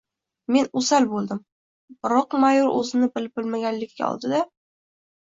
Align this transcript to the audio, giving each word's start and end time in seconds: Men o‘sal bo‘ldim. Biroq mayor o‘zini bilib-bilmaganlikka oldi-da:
Men 0.53 0.67
o‘sal 0.79 1.03
bo‘ldim. 1.11 1.41
Biroq 2.05 2.33
mayor 2.45 2.71
o‘zini 2.79 3.11
bilib-bilmaganlikka 3.19 4.09
oldi-da: 4.09 4.41